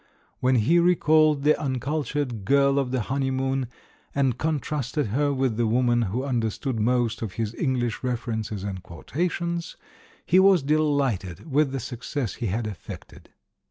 [0.39, 3.67] When he recalled the uncultured girl of the honejTnoon,
[4.15, 9.77] and constrasted her with the woman who understood most of his English references and quotations,
[10.25, 13.29] he was dehghted with the success he had effected.